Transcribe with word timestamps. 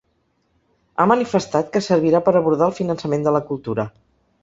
Ha 0.95 1.05
manifestat 1.11 1.71
que 1.77 1.83
servirà 1.89 2.25
per 2.31 2.35
abordar 2.43 2.73
el 2.73 2.77
finançament 2.83 3.29
de 3.33 3.39
la 3.41 3.47
cultura. 3.53 3.91